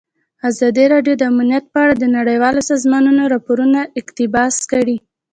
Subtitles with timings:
[0.49, 4.97] ازادي راډیو د امنیت په اړه د نړیوالو سازمانونو راپورونه اقتباس کړي.